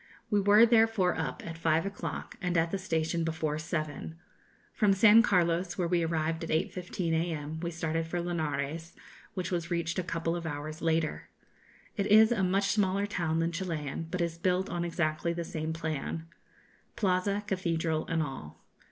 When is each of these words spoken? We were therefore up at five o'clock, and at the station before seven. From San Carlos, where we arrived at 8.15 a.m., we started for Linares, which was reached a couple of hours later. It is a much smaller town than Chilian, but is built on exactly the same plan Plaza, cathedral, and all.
We 0.31 0.41
were 0.41 0.65
therefore 0.65 1.13
up 1.15 1.45
at 1.45 1.59
five 1.59 1.85
o'clock, 1.85 2.35
and 2.41 2.57
at 2.57 2.71
the 2.71 2.79
station 2.79 3.23
before 3.23 3.59
seven. 3.59 4.15
From 4.73 4.93
San 4.93 5.21
Carlos, 5.21 5.77
where 5.77 5.87
we 5.87 6.01
arrived 6.01 6.43
at 6.43 6.49
8.15 6.49 7.11
a.m., 7.13 7.59
we 7.59 7.69
started 7.69 8.07
for 8.07 8.19
Linares, 8.19 8.95
which 9.35 9.51
was 9.51 9.69
reached 9.69 9.99
a 9.99 10.03
couple 10.03 10.35
of 10.35 10.47
hours 10.47 10.81
later. 10.81 11.29
It 11.97 12.07
is 12.07 12.31
a 12.31 12.41
much 12.43 12.69
smaller 12.69 13.05
town 13.05 13.37
than 13.37 13.51
Chilian, 13.51 14.07
but 14.09 14.21
is 14.21 14.39
built 14.39 14.71
on 14.71 14.83
exactly 14.83 15.33
the 15.33 15.43
same 15.43 15.71
plan 15.71 16.25
Plaza, 16.95 17.43
cathedral, 17.45 18.07
and 18.07 18.23
all. 18.23 18.65